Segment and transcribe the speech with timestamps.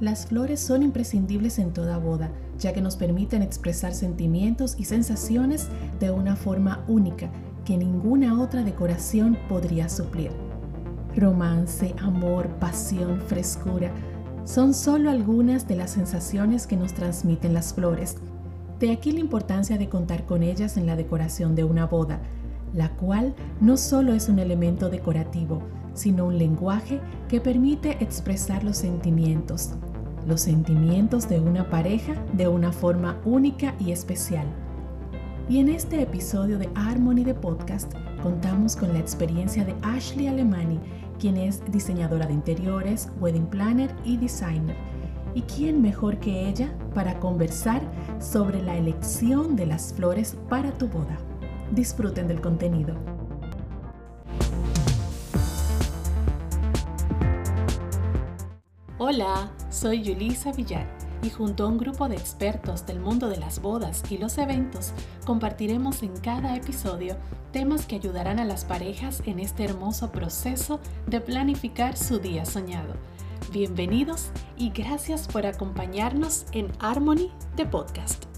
[0.00, 5.68] Las flores son imprescindibles en toda boda, ya que nos permiten expresar sentimientos y sensaciones
[6.00, 7.30] de una forma única
[7.66, 10.30] que ninguna otra decoración podría suplir.
[11.14, 13.92] Romance, amor, pasión, frescura
[14.44, 18.16] son solo algunas de las sensaciones que nos transmiten las flores.
[18.78, 22.20] De aquí la importancia de contar con ellas en la decoración de una boda,
[22.72, 25.62] la cual no solo es un elemento decorativo,
[25.92, 29.74] sino un lenguaje que permite expresar los sentimientos,
[30.26, 34.46] los sentimientos de una pareja de una forma única y especial.
[35.48, 40.78] Y en este episodio de Harmony de Podcast contamos con la experiencia de Ashley Alemani,
[41.18, 44.76] quien es diseñadora de interiores, wedding planner y designer.
[45.34, 47.82] ¿Y quién mejor que ella para conversar
[48.20, 51.18] sobre la elección de las flores para tu boda?
[51.72, 53.19] Disfruten del contenido.
[59.12, 60.86] Hola, soy Yulisa Villar
[61.20, 64.92] y junto a un grupo de expertos del mundo de las bodas y los eventos
[65.26, 67.16] compartiremos en cada episodio
[67.50, 72.94] temas que ayudarán a las parejas en este hermoso proceso de planificar su día soñado.
[73.50, 78.29] Bienvenidos y gracias por acompañarnos en Harmony de Podcast.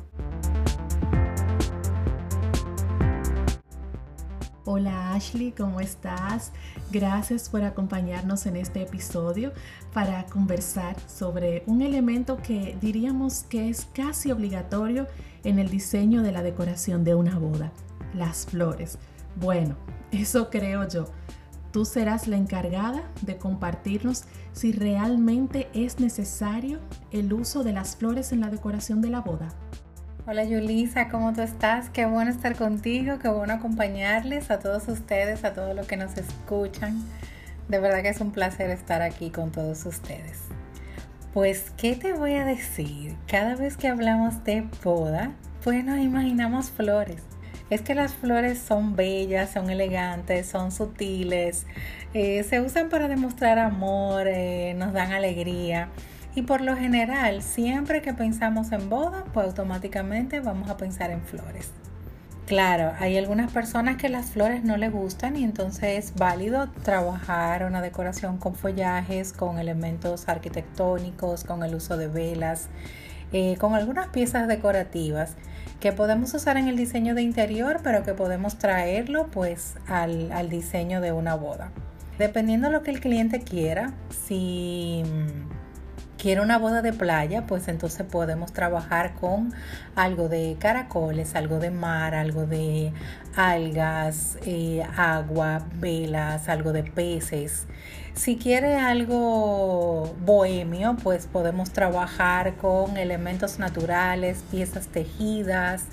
[4.65, 6.53] Hola Ashley, ¿cómo estás?
[6.93, 9.53] Gracias por acompañarnos en este episodio
[9.93, 15.09] para conversar sobre un elemento que diríamos que es casi obligatorio
[15.43, 17.73] en el diseño de la decoración de una boda,
[18.15, 18.99] las flores.
[19.35, 19.75] Bueno,
[20.13, 21.07] eso creo yo.
[21.73, 26.79] Tú serás la encargada de compartirnos si realmente es necesario
[27.11, 29.49] el uso de las flores en la decoración de la boda.
[30.25, 31.91] Hola Yulisa, ¿cómo tú estás?
[31.91, 36.17] Qué bueno estar contigo, qué bueno acompañarles a todos ustedes, a todos los que nos
[36.17, 37.03] escuchan.
[37.67, 40.39] De verdad que es un placer estar aquí con todos ustedes.
[41.35, 43.17] Pues, ¿qué te voy a decir?
[43.27, 45.33] Cada vez que hablamos de boda,
[45.65, 47.21] pues nos imaginamos flores.
[47.69, 51.67] Es que las flores son bellas, son elegantes, son sutiles,
[52.15, 55.89] eh, se usan para demostrar amor, eh, nos dan alegría.
[56.35, 61.21] Y por lo general, siempre que pensamos en boda, pues automáticamente vamos a pensar en
[61.21, 61.71] flores.
[62.47, 67.65] Claro, hay algunas personas que las flores no les gustan y entonces es válido trabajar
[67.65, 72.69] una decoración con follajes, con elementos arquitectónicos, con el uso de velas,
[73.33, 75.37] eh, con algunas piezas decorativas
[75.81, 80.49] que podemos usar en el diseño de interior, pero que podemos traerlo pues al, al
[80.49, 81.71] diseño de una boda.
[82.19, 83.93] Dependiendo de lo que el cliente quiera,
[84.27, 85.03] si
[86.23, 89.53] quiere una boda de playa, pues entonces podemos trabajar con
[89.97, 92.93] algo de caracoles, algo de mar, algo de
[93.35, 97.67] algas, eh, agua, velas, algo de peces.
[98.15, 105.87] Si quiere algo bohemio, pues podemos trabajar con elementos naturales, piezas tejidas,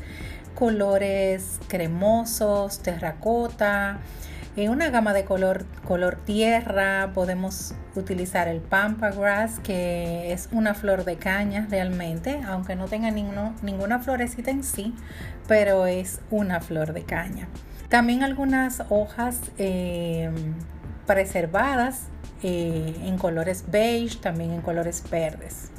[0.53, 3.97] colores cremosos, terracota.
[4.55, 10.73] En una gama de color, color tierra podemos utilizar el pampa grass, que es una
[10.73, 14.93] flor de caña realmente, aunque no tenga ninguna florecita en sí,
[15.47, 17.47] pero es una flor de caña.
[17.89, 20.29] También algunas hojas eh,
[21.07, 22.07] preservadas
[22.43, 25.71] eh, en colores beige, también en colores verdes.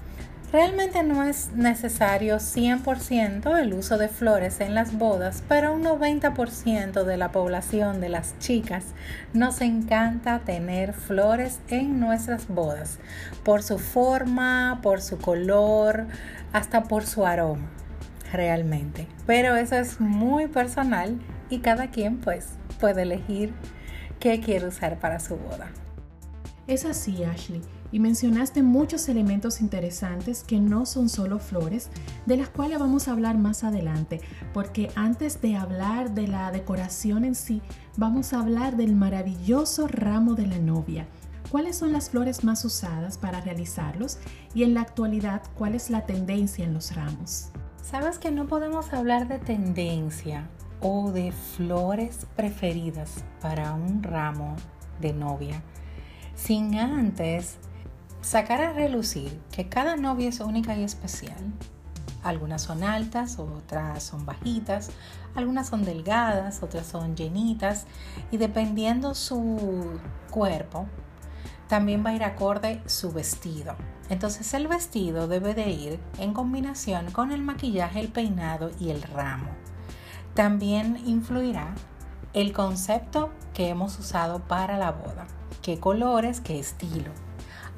[0.53, 7.05] Realmente no es necesario 100% el uso de flores en las bodas, pero un 90%
[7.05, 8.87] de la población de las chicas
[9.33, 12.99] nos encanta tener flores en nuestras bodas,
[13.45, 16.07] por su forma, por su color,
[16.53, 17.71] hasta por su aroma,
[18.33, 19.07] realmente.
[19.27, 22.49] Pero eso es muy personal y cada quien pues
[22.81, 23.55] puede elegir
[24.19, 25.71] qué quiere usar para su boda.
[26.67, 27.63] Es así, Ashley
[27.93, 31.91] y mencionaste muchos elementos interesantes que no son solo flores,
[32.27, 34.21] de las cuales vamos a hablar más adelante,
[34.53, 37.63] porque antes de hablar de la decoración en sí,
[37.97, 41.07] vamos a hablar del maravilloso ramo de la novia.
[41.51, 44.19] ¿Cuáles son las flores más usadas para realizarlos?
[44.55, 47.49] Y en la actualidad, ¿cuál es la tendencia en los ramos?
[47.83, 50.49] Sabes que no podemos hablar de tendencia
[50.81, 54.55] o de flores preferidas para un ramo
[55.01, 55.63] de novia
[56.41, 57.59] sin antes
[58.21, 61.39] sacar a relucir que cada novia es única y especial.
[62.23, 64.91] Algunas son altas, otras son bajitas,
[65.35, 67.87] algunas son delgadas, otras son llenitas
[68.31, 69.99] y dependiendo su
[70.31, 70.87] cuerpo,
[71.67, 73.75] también va a ir acorde su vestido.
[74.11, 79.01] Entonces el vestido debe de ir en combinación con el maquillaje, el peinado y el
[79.03, 79.51] ramo.
[80.35, 81.75] También influirá
[82.35, 85.27] el concepto que hemos usado para la boda,
[85.63, 87.13] qué colores, qué estilo.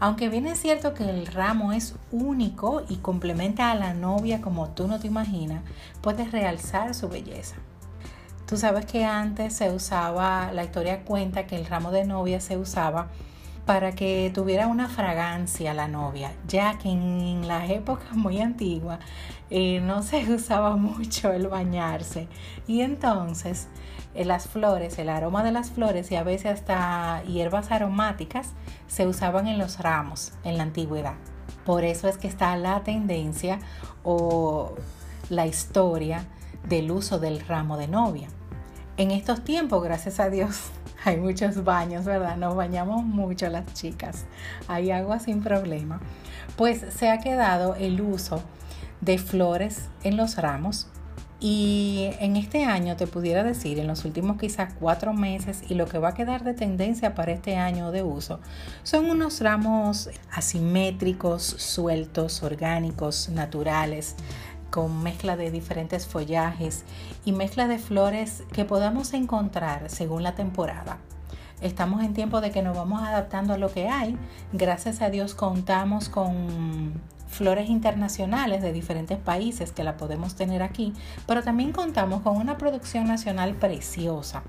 [0.02, 4.70] Aunque bien es cierto que el ramo es único y complementa a la novia como
[4.70, 5.62] tú no te imaginas,
[6.00, 7.54] puedes realzar su belleza.
[8.48, 12.56] Tú sabes que antes se usaba, la historia cuenta que el ramo de novia se
[12.56, 13.10] usaba
[13.66, 18.98] para que tuviera una fragancia la novia, ya que en las épocas muy antiguas
[19.50, 22.28] eh, no se usaba mucho el bañarse.
[22.66, 23.68] Y entonces
[24.14, 28.50] eh, las flores, el aroma de las flores y a veces hasta hierbas aromáticas
[28.88, 31.14] se usaban en los ramos en la antigüedad.
[31.64, 33.60] Por eso es que está la tendencia
[34.02, 34.74] o
[35.28, 36.26] la historia
[36.68, 38.28] del uso del ramo de novia.
[38.96, 40.70] En estos tiempos, gracias a Dios,
[41.04, 42.36] hay muchos baños, ¿verdad?
[42.36, 44.24] Nos bañamos mucho las chicas.
[44.68, 46.00] Hay agua sin problema.
[46.56, 48.42] Pues se ha quedado el uso
[49.00, 50.88] de flores en los ramos.
[51.44, 55.86] Y en este año te pudiera decir, en los últimos quizás cuatro meses y lo
[55.86, 58.38] que va a quedar de tendencia para este año de uso,
[58.84, 64.14] son unos ramos asimétricos, sueltos, orgánicos, naturales,
[64.72, 66.84] con mezcla de diferentes follajes
[67.24, 70.98] y mezcla de flores que podamos encontrar según la temporada.
[71.60, 74.18] Estamos en tiempo de que nos vamos adaptando a lo que hay.
[74.52, 80.94] Gracias a Dios contamos con flores internacionales de diferentes países que la podemos tener aquí,
[81.26, 84.42] pero también contamos con una producción nacional preciosa.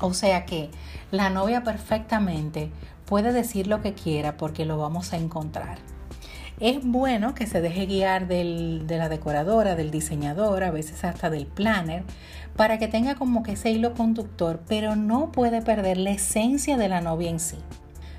[0.00, 0.70] O sea que
[1.10, 2.70] la novia perfectamente
[3.04, 5.78] puede decir lo que quiera porque lo vamos a encontrar.
[6.60, 11.46] Es bueno que se deje guiar de la decoradora, del diseñador, a veces hasta del
[11.46, 12.04] planner,
[12.56, 16.88] para que tenga como que ese hilo conductor, pero no puede perder la esencia de
[16.88, 17.58] la novia en sí.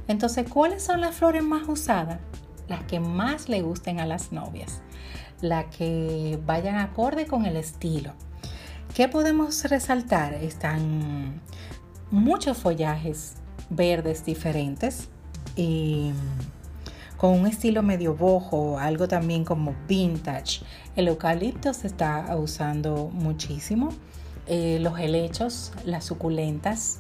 [0.08, 2.20] Entonces, ¿cuáles son las flores más usadas?
[2.68, 4.82] Las que más le gusten a las novias,
[5.40, 8.14] las que vayan acorde con el estilo.
[8.94, 10.34] ¿Qué podemos resaltar?
[10.34, 11.42] Están
[12.12, 13.36] muchos follajes
[13.70, 15.10] verdes diferentes.
[17.18, 20.62] Con un estilo medio bojo, algo también como vintage.
[20.96, 23.90] El eucalipto se está usando muchísimo.
[24.48, 27.00] Eh, los helechos, las suculentas,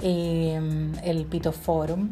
[0.00, 2.08] em, el pitoforum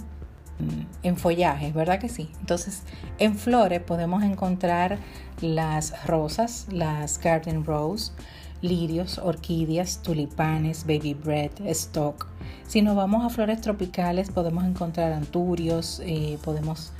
[0.58, 2.30] mm, en follajes, ¿verdad que sí?
[2.40, 2.82] Entonces,
[3.18, 4.98] en flores podemos encontrar
[5.40, 8.12] las rosas, las garden rose,
[8.60, 12.26] lirios, orquídeas, tulipanes, baby bread, stock.
[12.66, 16.92] Si nos vamos a flores tropicales, podemos encontrar anturios, eh, podemos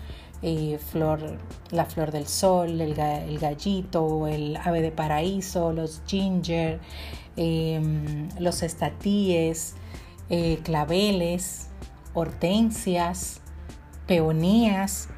[0.42, 1.38] eh, flor,
[1.70, 2.94] la flor del sol, el,
[3.38, 6.80] gallito, el ave de paraíso, los ginger,
[7.36, 9.74] em, los estatíes,
[10.30, 11.68] eh, claveles,
[12.14, 13.40] hortensias,
[14.06, 15.08] peonías,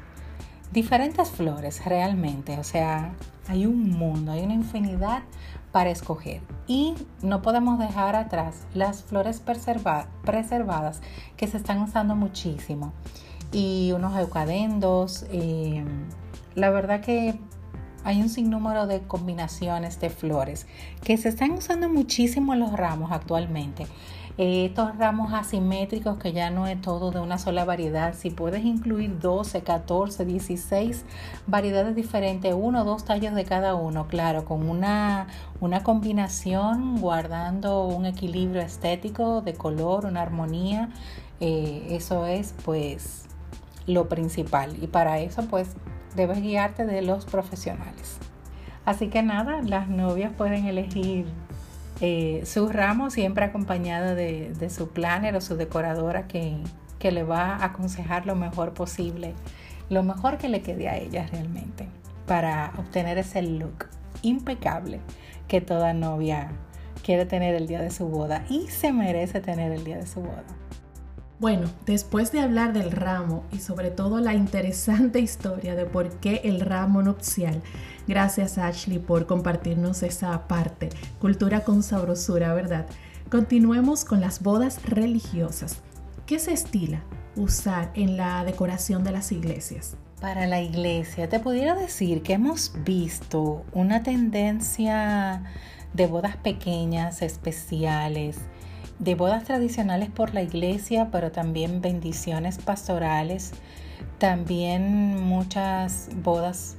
[0.71, 2.57] diferentes flores realmente.
[2.57, 3.13] O sea,
[3.47, 5.23] hay un mundo, hay una infinidad
[5.71, 6.41] para escoger.
[6.67, 11.01] Y no podemos dejar atrás las flores preservadas
[11.37, 12.93] que se están usando muchísimo
[13.51, 15.25] y unos eucadendos.
[15.31, 15.83] Eh,
[16.55, 17.39] la verdad que
[18.03, 20.67] hay un sinnúmero de combinaciones de flores
[21.03, 23.87] que se están usando muchísimo en los ramos actualmente.
[24.37, 28.63] Eh, estos ramos asimétricos que ya no es todo de una sola variedad, si puedes
[28.63, 31.03] incluir 12, 14, 16
[31.47, 35.27] variedades diferentes, uno o dos tallos de cada uno, claro, con una,
[35.59, 40.89] una combinación guardando un equilibrio estético de color, una armonía,
[41.41, 43.25] eh, eso es pues
[43.87, 45.69] lo principal y para eso pues
[46.15, 48.17] debes guiarte de los profesionales.
[48.85, 51.25] Así que nada, las novias pueden elegir
[51.99, 56.57] eh, su ramo siempre acompañada de, su planner o su decoradora que,
[56.97, 59.35] que le va a aconsejar lo mejor posible,
[59.89, 61.87] lo mejor que le quede a ella realmente
[62.25, 63.87] para obtener ese look
[64.23, 64.99] impecable
[65.47, 66.49] que toda novia
[67.03, 70.21] quiere tener el día de su boda y se merece tener el día de su
[70.21, 70.60] boda.
[71.41, 76.41] Bueno, después de hablar del ramo y sobre todo la interesante historia de por qué
[76.43, 77.63] el ramo nupcial,
[78.07, 82.85] gracias Ashley por compartirnos esa parte, cultura con sabrosura, ¿verdad?
[83.31, 85.79] Continuemos con las bodas religiosas.
[86.27, 87.01] ¿Qué se estila
[87.35, 89.95] usar en la decoración de las iglesias?
[90.19, 95.41] Para la iglesia, te pudiera decir que hemos visto una tendencia
[95.93, 98.37] de bodas pequeñas, especiales,
[99.01, 103.51] de bodas tradicionales por la iglesia, pero también bendiciones pastorales,
[104.19, 106.77] también muchas bodas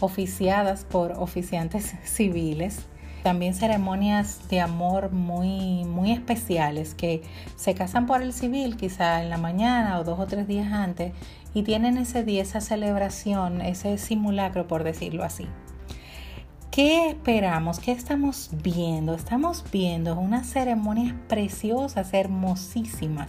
[0.00, 2.80] oficiadas por oficiantes civiles,
[3.22, 7.22] también ceremonias de amor muy, muy especiales que
[7.54, 11.12] se casan por el civil quizá en la mañana o dos o tres días antes
[11.54, 15.46] y tienen ese día, esa celebración, ese simulacro por decirlo así.
[16.70, 17.80] ¿Qué esperamos?
[17.80, 19.14] ¿Qué estamos viendo?
[19.14, 23.28] Estamos viendo unas ceremonias preciosas, hermosísimas,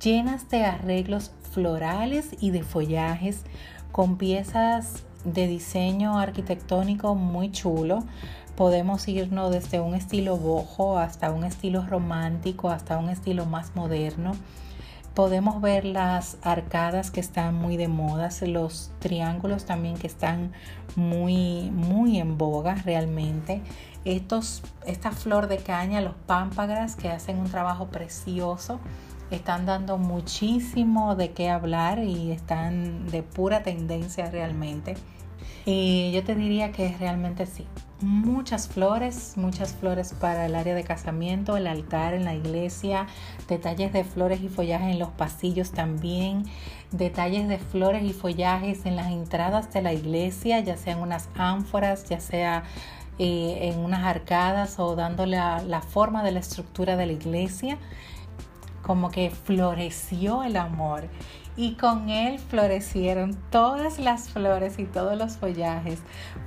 [0.00, 3.42] llenas de arreglos florales y de follajes
[3.90, 8.04] con piezas de diseño arquitectónico muy chulo.
[8.54, 14.36] Podemos irnos desde un estilo bojo hasta un estilo romántico, hasta un estilo más moderno.
[15.14, 20.52] Podemos ver las arcadas que están muy de moda, los triángulos también que están
[20.96, 23.60] muy, muy en boga realmente.
[24.06, 28.80] Estos, esta flor de caña, los pámpagas que hacen un trabajo precioso,
[29.30, 34.94] están dando muchísimo de qué hablar y están de pura tendencia realmente.
[35.64, 37.66] Y yo te diría que realmente sí.
[38.00, 43.06] Muchas flores, muchas flores para el área de casamiento, el altar en la iglesia,
[43.48, 46.44] detalles de flores y follajes en los pasillos también,
[46.90, 52.08] detalles de flores y follajes en las entradas de la iglesia, ya sean unas ánforas,
[52.08, 52.64] ya sea
[53.20, 57.78] eh, en unas arcadas o dándole la forma de la estructura de la iglesia
[58.82, 61.08] como que floreció el amor
[61.56, 65.98] y con él florecieron todas las flores y todos los follajes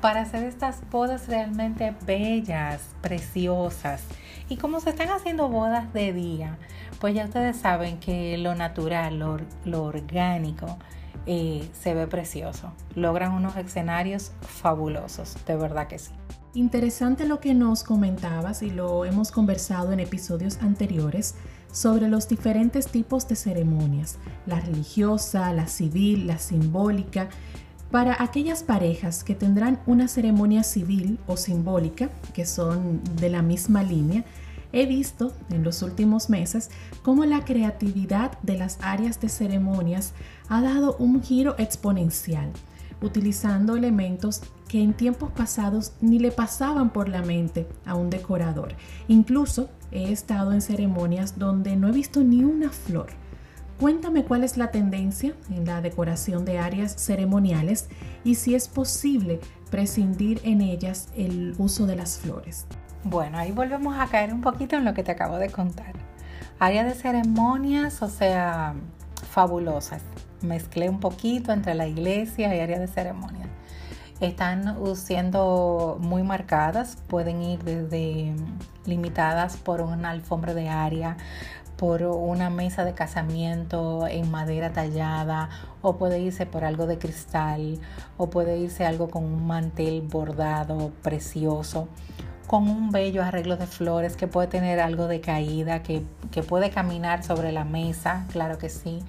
[0.02, 4.04] para hacer estas bodas realmente bellas, preciosas.
[4.50, 6.58] Y como se están haciendo bodas de día,
[7.00, 10.78] pues ya ustedes saben que lo natural, lo, orgánico,
[11.26, 12.72] eh, se ve precioso.
[12.96, 16.12] Logran unos escenarios fabulosos, de verdad que sí.
[16.54, 21.36] Interesante lo que nos comentabas y lo hemos conversado en episodios anteriores
[21.76, 27.28] sobre los diferentes tipos de ceremonias, la religiosa, la civil, la simbólica,
[27.92, 33.84] para aquellas parejas que tendrán una ceremonia civil o simbólica, que son de la misma
[33.84, 34.24] línea,
[34.72, 36.70] he visto en los últimos meses
[37.04, 40.14] cómo la creatividad de las áreas de ceremonias
[40.48, 42.52] ha dado un giro exponencial,
[43.02, 48.76] utilizando elementos que en tiempos pasados ni le pasaban por la mente a un decorador.
[49.08, 53.08] Incluso he estado en ceremonias donde no he visto ni una flor.
[53.80, 57.90] Cuéntame cuál es la tendencia en la decoración de áreas ceremoniales
[58.24, 62.66] y si es posible prescindir en ellas el uso de las flores.
[63.04, 65.94] Bueno, ahí volvemos a caer un poquito en lo que te acabo de contar.
[66.58, 68.74] Áreas de ceremonias, o sea,
[69.30, 70.02] fabulosas.
[70.46, 73.50] Mezclé un poquito entre la iglesia y área de ceremonias.
[74.22, 78.34] Están siendo muy marcadas, pueden ir desde
[78.86, 81.18] limitadas por una alfombra de área,
[81.76, 85.50] por una mesa de casamiento en madera tallada,
[85.82, 87.80] o puede irse por algo de cristal,
[88.18, 91.90] o puede irse algo con un mantel bordado precioso,
[92.48, 96.70] con un bello arreglo de flores que puede tener algo de caída, que, que puede
[96.70, 99.00] caminar sobre la mesa, claro que sí,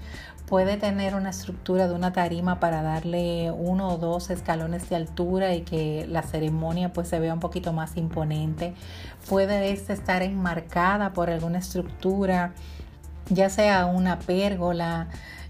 [0.46, 5.54] puede tener una estructura de una tarima para darle uno o dos escalones de altura
[5.54, 8.74] y que la ceremonia pues se vea un poquito más imponente.
[9.28, 12.52] Puede este estar enmarcada por alguna estructura,
[13.28, 15.08] ya sea una pérgola,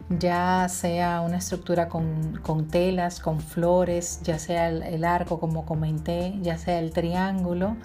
[0.08, 6.56] ya sea una estructura con, telas, con flores, ya sea el, arco como comenté, ya
[6.56, 7.76] sea el triángulo.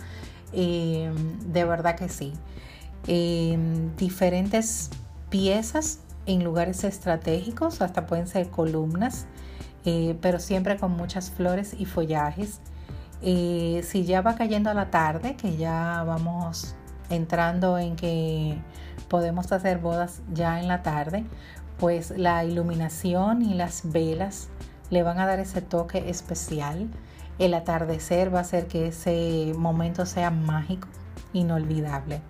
[0.53, 1.11] Eh,
[1.45, 2.31] de verdad que sí.
[3.07, 3.57] Eh,
[3.97, 4.91] diferentes
[5.29, 9.27] piezas en lugares estratégicos, hasta pueden ser columnas,
[9.85, 12.59] eh, pero siempre con muchas flores y follajes.
[13.21, 16.75] Eh, si ya va cayendo la tarde, que ya vamos
[17.09, 18.57] entrando en que
[19.07, 21.25] podemos hacer bodas ya en la tarde,
[21.77, 24.49] pues la iluminación y las velas
[24.89, 26.89] le van a dar ese toque especial.
[27.39, 30.87] El atardecer va a hacer que ese momento sea mágico,
[31.33, 32.21] inolvidable.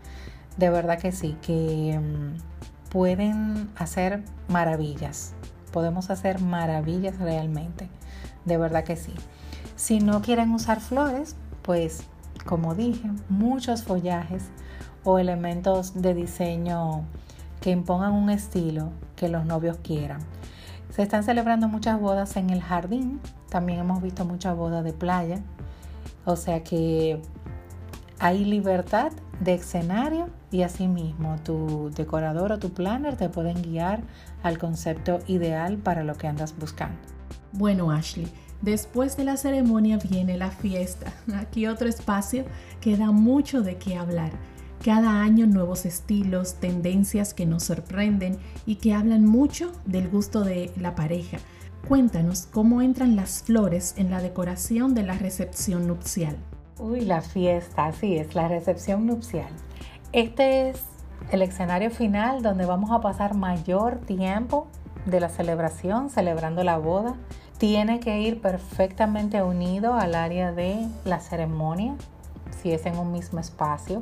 [0.57, 2.50] De verdad que sí, que mm,
[2.91, 5.33] pueden hacer maravillas.
[5.71, 7.87] Podemos hacer maravillas realmente.
[8.43, 9.13] De verdad que sí.
[9.77, 12.03] Si no quieren usar flores, pues
[12.45, 14.43] como dije, muchos follajes
[15.05, 17.03] o elementos de diseño
[17.61, 20.19] que impongan un estilo que los novios quieran.
[20.89, 25.41] Se están celebrando muchas bodas en el jardín, también hemos visto muchas bodas de playa,
[26.25, 27.21] o sea que
[28.21, 34.03] hay libertad de escenario y asimismo tu decorador o tu planner te pueden guiar
[34.43, 36.99] al concepto ideal para lo que andas buscando.
[37.51, 41.11] Bueno, Ashley, después de la ceremonia viene la fiesta.
[41.35, 42.45] Aquí otro espacio
[42.79, 44.29] que da mucho de qué hablar.
[44.85, 48.37] Cada año nuevos estilos, tendencias que nos sorprenden
[48.67, 51.39] y que hablan mucho del gusto de la pareja.
[51.87, 56.37] Cuéntanos cómo entran las flores en la decoración de la recepción nupcial.
[56.83, 59.49] Uy, la fiesta, así es, la recepción nupcial.
[60.13, 60.81] Este es
[61.29, 64.65] el escenario final donde vamos a pasar mayor tiempo
[65.05, 67.13] de la celebración, celebrando la boda.
[67.59, 71.93] Tiene que ir perfectamente unido al área de la ceremonia,
[72.63, 74.01] si es en un mismo espacio.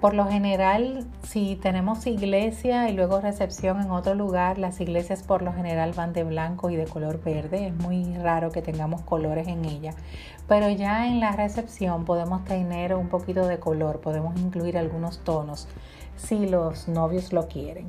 [0.00, 5.42] Por lo general, si tenemos iglesia y luego recepción en otro lugar, las iglesias por
[5.42, 7.66] lo general van de blanco y de color verde.
[7.66, 9.92] Es muy raro que tengamos colores en ella.
[10.50, 15.68] Pero ya en la recepción podemos tener un poquito de color, podemos incluir algunos tonos
[16.16, 17.86] si los novios lo quieren.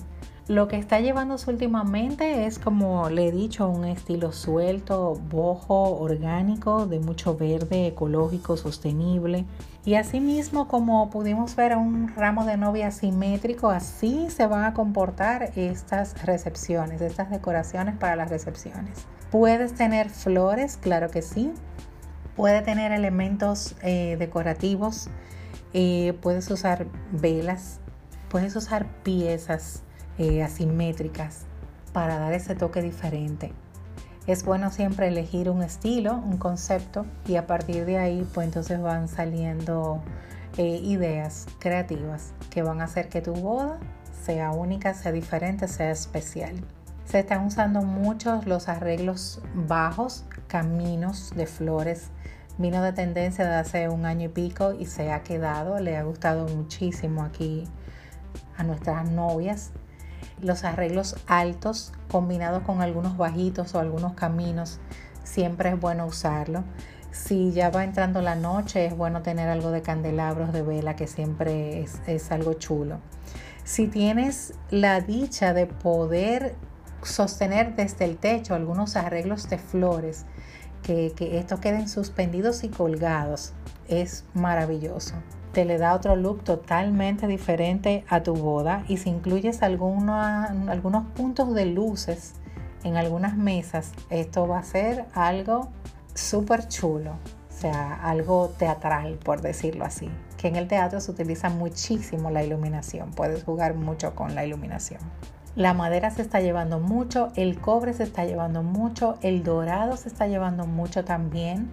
[0.47, 6.85] Lo que está llevándose últimamente es, como le he dicho, un estilo suelto, bojo, orgánico,
[6.85, 9.45] de mucho verde, ecológico, sostenible.
[9.83, 15.51] Y asimismo, como pudimos ver un ramo de novia simétrico, así se van a comportar
[15.55, 19.07] estas recepciones, estas decoraciones para las recepciones.
[19.31, 21.53] Puedes tener flores, claro que sí.
[22.41, 25.11] Puede tener elementos eh, decorativos.
[25.75, 27.79] Eh, puedes usar velas.
[28.29, 29.83] Puedes usar piezas
[30.17, 31.45] eh, asimétricas
[31.93, 33.53] para dar ese toque diferente.
[34.25, 38.81] Es bueno siempre elegir un estilo, un concepto y a partir de ahí pues entonces
[38.81, 40.01] van saliendo
[40.57, 43.77] ideas creativas que van a hacer que tu boda
[44.25, 46.55] sea única, sea diferente, sea especial.
[47.11, 52.07] Se están usando muchos los arreglos bajos, caminos de flores.
[52.57, 56.03] Vino de tendencia de hace un año y pico y se ha quedado, le ha
[56.03, 57.67] gustado muchísimo aquí
[58.55, 59.71] a nuestras novias
[60.41, 64.79] los arreglos altos combinados con algunos bajitos o algunos caminos,
[65.23, 66.63] siempre es bueno usarlo.
[67.11, 71.07] Si ya va entrando la noche, es bueno tener algo de candelabros de vela, que
[71.07, 72.99] siempre es, algo chulo.
[73.65, 76.55] Si tienes la dicha de poder
[77.03, 80.25] sostener desde el techo algunos arreglos de flores,
[80.83, 83.53] que, que estos queden suspendidos y colgados,
[83.87, 85.15] es maravilloso.
[85.51, 91.53] Te le da otro look totalmente diferente a tu boda y si incluyes algunos puntos
[91.53, 92.33] de luces
[92.83, 95.69] en algunas mesas, esto va a ser algo
[96.13, 101.49] súper chulo, o sea, algo teatral, por decirlo así, que en el teatro se utiliza
[101.49, 105.01] muchísimo la iluminación, puedes jugar mucho con la iluminación.
[105.55, 110.07] La madera se está llevando mucho, el cobre se está llevando mucho, el dorado se
[110.07, 111.69] está llevando mucho también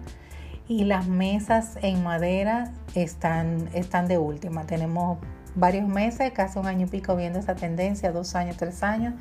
[0.67, 4.65] y las mesas en madera están, están de última.
[4.65, 5.17] Tenemos
[5.55, 9.13] varios meses, casi un año y pico viendo esa tendencia, dos años, tres años,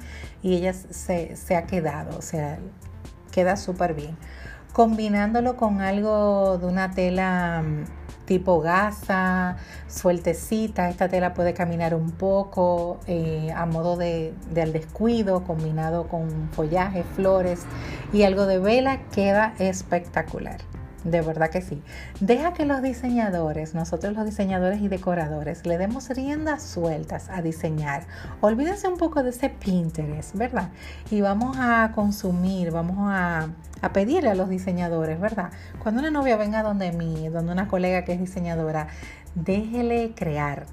[0.42, 2.59] y ella se, se ha quedado, o sea,
[3.30, 4.16] queda súper bien.
[4.72, 7.97] Combinándolo con algo de una tela mm,
[8.28, 9.56] tipo gasa,
[9.88, 16.08] sueltecita, esta tela puede caminar un poco eh, a modo de, de al descuido, combinado
[16.08, 17.62] con follaje, flores
[18.12, 20.60] y algo de vela, queda espectacular.
[21.04, 21.80] De verdad que sí.
[22.20, 28.02] Deja que los diseñadores, nosotros los diseñadores y decoradores, le demos riendas sueltas a diseñar.
[28.40, 30.70] Olvídense un poco de ese Pinterest, ¿verdad?
[31.11, 33.48] Y vamos a consumir, vamos a,
[33.92, 35.50] pedirle a los diseñadores, ¿verdad?
[35.80, 38.88] Cuando una novia venga donde mí, donde una colega que es diseñadora,
[39.37, 40.66] déjele crear.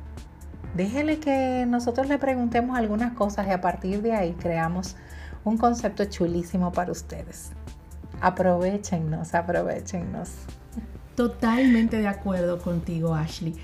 [0.73, 4.95] Déjele que nosotros le preguntemos algunas cosas y a partir de ahí creamos
[5.43, 7.51] un concepto chulísimo para ustedes.
[8.21, 10.31] Aprovechennos, aprovechennos.
[11.15, 13.55] Totalmente de acuerdo contigo, Ashley.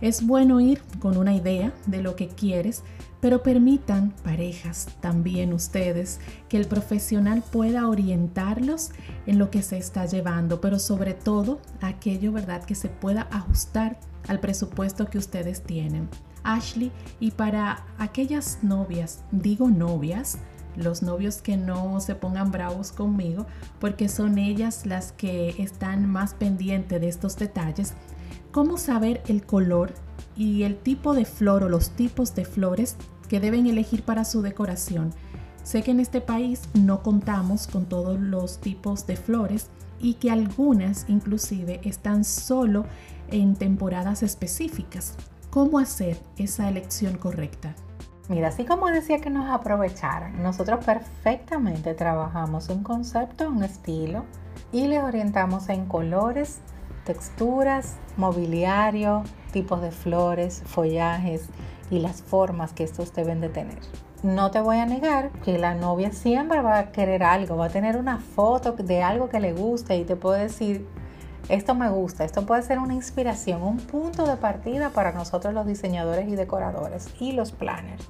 [0.00, 2.82] Es bueno ir con una idea de lo que quieres,
[3.20, 8.92] pero permitan, parejas, también ustedes, que el profesional pueda orientarlos
[9.26, 13.98] en lo que se está llevando, pero sobre todo aquello, ¿verdad?, que se pueda ajustar
[14.26, 16.08] al presupuesto que ustedes tienen.
[16.44, 20.38] Ashley, y para aquellas novias, digo novias,
[20.76, 23.46] los novios que no se pongan bravos conmigo,
[23.78, 27.94] porque son ellas las que están más pendientes de estos detalles.
[28.52, 29.92] ¿Cómo saber el color
[30.36, 32.96] y el tipo de flor o los tipos de flores
[33.28, 35.12] que deben elegir para su decoración?
[35.62, 39.68] Sé que en este país no contamos con todos los tipos de flores
[40.00, 42.86] y que algunas inclusive están solo
[43.28, 45.14] en temporadas específicas.
[45.50, 47.74] ¿Cómo hacer esa elección correcta?
[48.30, 54.24] Mira, así como decía que nos aprovecharan, nosotros perfectamente trabajamos un concepto, un estilo
[54.70, 56.60] y les orientamos en colores,
[57.04, 61.48] texturas, mobiliario, tipos de flores, follajes
[61.90, 63.80] y las formas que estos deben de tener.
[64.22, 67.70] No te voy a negar que la novia siempre va a querer algo, va a
[67.70, 70.86] tener una foto de algo que le guste y te puede decir,
[71.48, 75.66] esto me gusta, esto puede ser una inspiración, un punto de partida para nosotros los
[75.66, 78.08] diseñadores y decoradores y los planners.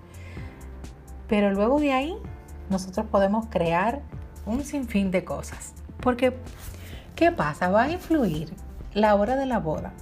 [1.31, 2.17] Pero luego de ahí
[2.69, 4.03] nosotros podemos crear
[4.47, 5.73] un sinfín de cosas.
[6.01, 6.37] Porque,
[7.15, 7.71] ¿qué pasa?
[7.71, 8.53] Va a influir
[8.95, 9.93] la hora de la boda,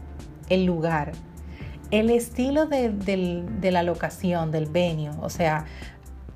[0.48, 1.12] el lugar,
[1.90, 5.66] el estilo de, la locación, del venue, o sea,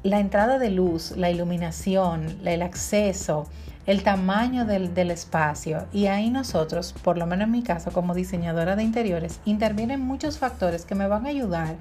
[0.02, 3.46] la entrada de luz, la iluminación, el acceso,
[3.86, 8.14] el tamaño del, del, espacio y ahí nosotros, por lo menos en mi caso como
[8.14, 11.76] diseñadora de interiores, intervienen muchos factores que me van a ayudar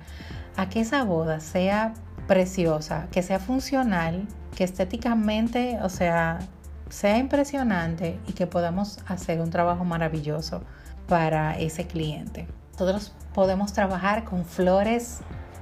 [0.56, 1.94] a que esa boda sea
[2.32, 6.40] preciosa, que sea funcional, que estéticamente, o sea,
[6.88, 10.64] sea impresionante y que podamos hacer un trabajo maravilloso
[11.10, 12.48] para ese cliente.
[12.72, 15.20] Nosotros podemos trabajar con flores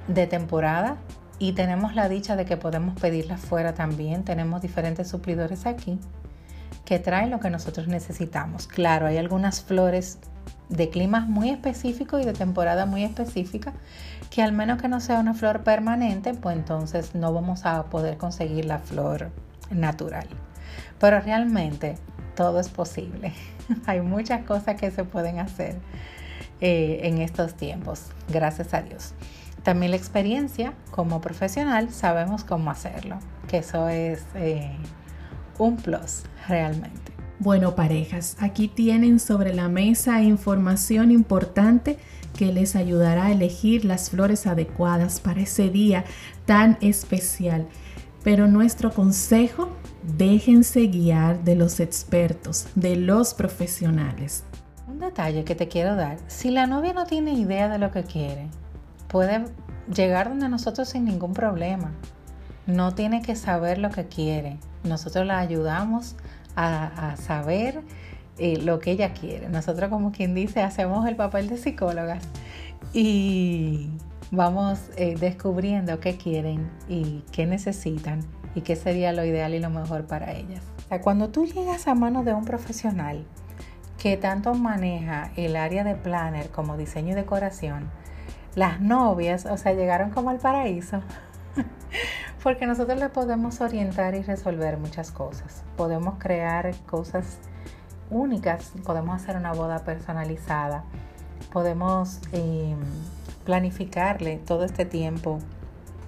[0.08, 0.98] de temporada
[1.40, 4.24] y tenemos la dicha de que podemos pedirlas fuera también.
[4.24, 6.00] Tenemos diferentes suplidores aquí
[6.86, 8.68] que traen lo que nosotros necesitamos.
[8.68, 10.20] Claro, hay algunas flores
[10.70, 13.74] de climas muy específicos y de temporada muy específica
[14.30, 18.18] que al menos que no sea una flor permanente, pues entonces no vamos a poder
[18.18, 19.32] conseguir la flor
[19.72, 20.28] natural.
[21.00, 21.96] Pero realmente
[22.36, 23.34] todo es posible.
[23.88, 25.78] Hay muchas cosas que se pueden hacer
[26.62, 29.14] eh, en estos tiempos, gracias a Dios.
[29.64, 34.72] También la experiencia como profesional sabemos cómo hacerlo, que eso es eh,
[35.58, 37.19] un plus realmente.
[37.42, 41.98] Bueno, parejas, aquí tienen sobre la mesa información importante
[42.38, 46.04] que les ayudará a elegir las flores adecuadas para ese día
[46.46, 47.66] tan especial.
[48.26, 49.70] Pero nuestro consejo,
[50.18, 54.44] déjense guiar de los expertos, de los profesionales.
[54.90, 58.04] Un detalle que te quiero dar, si la novia no tiene idea de lo que
[58.04, 58.50] quiere,
[59.08, 59.46] puede
[59.96, 61.94] llegar donde nosotros sin ningún problema.
[62.68, 64.60] No tiene que saber lo que quiere.
[64.84, 66.18] Nosotros la ayudamos
[66.60, 67.82] a, saber
[68.38, 69.50] eh, lo que ella quiere.
[69.50, 72.24] Nosotros, como quien dice, hacemos el papel de psicólogas
[72.94, 73.90] y
[74.32, 78.22] vamos eh, descubriendo qué quieren y qué necesitan
[78.56, 80.62] y qué sería lo ideal y lo mejor para ellas.
[81.02, 83.24] cuando tú llegas a manos de un profesional
[84.00, 87.90] que tanto maneja el área de planner como diseño y decoración,
[88.56, 91.02] las novias, o sea, llegaron como al paraíso.
[92.44, 95.64] Porque nosotros le podemos orientar y resolver muchas cosas.
[95.76, 97.38] Podemos crear cosas
[98.10, 100.84] únicas, podemos hacer una boda personalizada,
[101.52, 102.78] podemos em,
[103.46, 105.40] planificarle todo este tiempo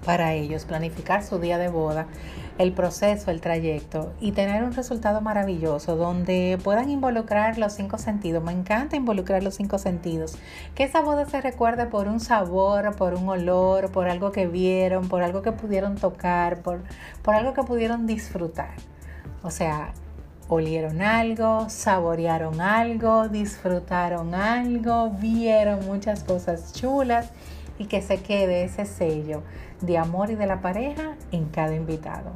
[0.04, 2.06] para ellos, planificar su día de boda,
[2.58, 8.42] el proceso, el trayecto y tener un resultado maravilloso donde puedan involucrar los cinco sentidos.
[8.42, 10.36] Me encanta involucrar los cinco sentidos.
[10.74, 15.08] Que esa boda se recuerde por un sabor, por un olor, por algo que vieron,
[15.08, 16.82] por algo que pudieron tocar, por,
[17.22, 18.74] por algo que pudieron disfrutar.
[19.42, 19.92] O sea,
[20.48, 27.30] olieron algo, saborearon algo, disfrutaron algo, vieron muchas cosas chulas
[27.78, 29.42] y que se quede ese sello
[29.80, 32.32] de amor y de la pareja en cada invitado.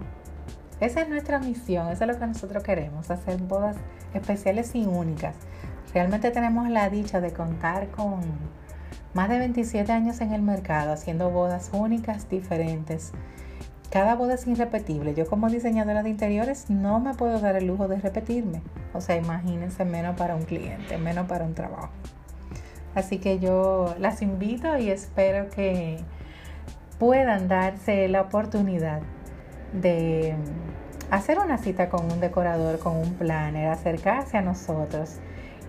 [0.80, 3.76] Esa es nuestra misión, eso es lo que nosotros queremos, hacer bodas
[4.12, 5.34] especiales y únicas.
[5.94, 8.20] Realmente tenemos la dicha de contar con
[9.14, 13.12] más de 27 años en el mercado haciendo bodas únicas, diferentes.
[13.90, 15.14] Cada boda es irrepetible.
[15.14, 18.60] Yo como diseñadora de interiores no me puedo dar el lujo de repetirme.
[18.92, 21.88] O sea, imagínense menos para un cliente, menos para un trabajo.
[22.96, 25.98] Así que yo las invito y espero que
[26.98, 29.02] puedan darse la oportunidad
[29.74, 30.34] de
[31.10, 35.16] hacer una cita con un decorador, con un planner, acercarse a nosotros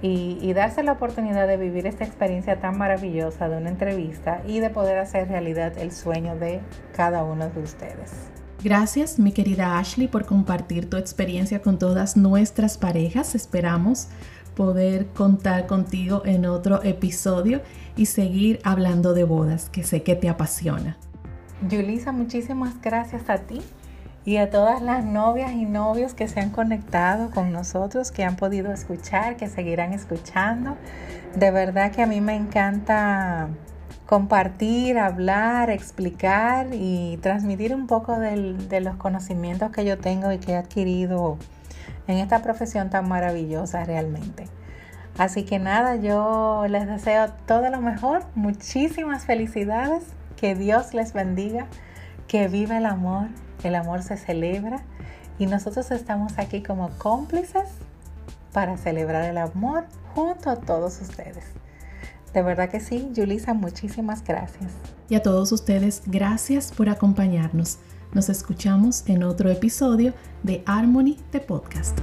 [0.01, 4.69] y, darse la oportunidad de vivir esta experiencia tan maravillosa de una entrevista y de
[4.69, 6.61] poder hacer realidad el sueño de
[6.95, 8.13] cada uno de ustedes.
[8.63, 13.35] Gracias, mi querida Ashley, por compartir tu experiencia con todas nuestras parejas.
[13.35, 14.07] Esperamos
[14.57, 17.61] poder contar contigo en otro episodio
[17.95, 20.97] y seguir hablando de bodas, que sé que te apasiona.
[21.69, 23.61] Yulisa, muchísimas gracias a ti
[24.25, 28.35] y a todas las novias y novios que se han conectado con nosotros, que han
[28.35, 30.75] podido escuchar, que seguirán escuchando.
[31.35, 33.49] De verdad que a mí me encanta
[34.07, 40.53] compartir, hablar, explicar y transmitir un poco de los conocimientos que yo tengo y que
[40.53, 41.37] he adquirido
[42.07, 44.47] en esta profesión tan maravillosa realmente.
[45.17, 50.03] Así que nada, yo les deseo todo lo mejor, muchísimas felicidades,
[50.35, 51.65] que Dios les bendiga,
[52.27, 53.27] que viva el amor,
[53.63, 54.83] el amor se celebra
[55.39, 57.69] y nosotros estamos aquí como cómplices
[58.53, 61.45] para celebrar el amor junto a todos ustedes.
[62.33, 64.71] De verdad que sí, Julisa, muchísimas gracias.
[65.09, 67.79] Y a todos ustedes, gracias por acompañarnos.
[68.13, 71.99] Nos escuchamos en otro episodio de Harmony de Podcast.